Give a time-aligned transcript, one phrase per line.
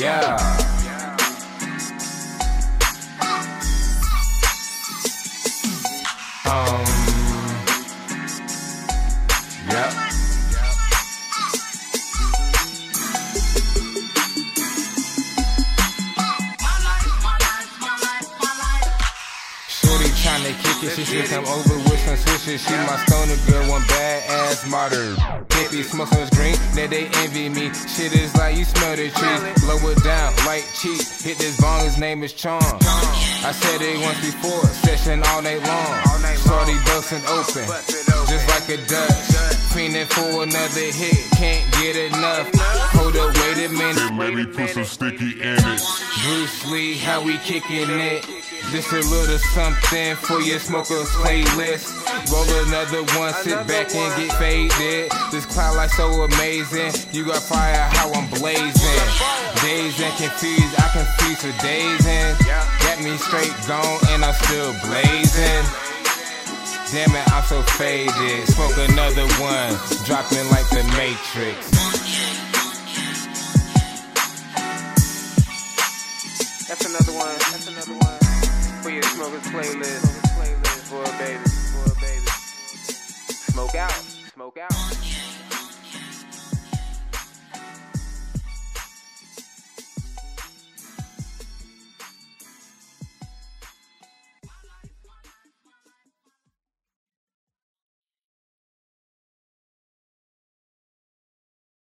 [0.00, 0.59] Yeah.
[20.40, 22.62] Shorty tryna kick it, she should come over with some swishes.
[22.66, 25.14] She my stoner girl, one bad ass martyr.
[25.48, 27.72] Hippie smoke some green, now they envy me.
[27.74, 29.38] Shit is like you smell the tree.
[29.60, 31.00] Blow it down, light cheap.
[31.00, 32.62] Hit this bong, his name is Charm.
[32.62, 35.92] I said it once before, session all night long.
[36.36, 37.66] Shorty bustin' open,
[38.28, 39.50] just like a Dutch.
[39.70, 42.50] Fiending for another hit, can't get enough.
[42.96, 44.12] Hold up, wait a minute.
[44.14, 45.82] Maybe put some sticky in it.
[46.24, 48.39] Bruce Lee, how we kicking it?
[48.68, 51.90] This a little something for your smokers playlist.
[52.30, 55.10] Roll another one, sit back and get faded.
[55.32, 56.92] This cloud light so amazing.
[57.12, 59.00] You got fire, how I'm blazing.
[59.64, 62.38] Dazed and Confused, I confuse for days and
[62.84, 65.64] got me straight gone and I'm still blazing.
[66.92, 68.46] Damn it, I'm so faded.
[68.48, 71.70] Smoke another one, dropping like the Matrix.
[76.70, 77.34] That's another one.
[77.50, 78.09] That's another one.
[79.50, 80.09] Playlist.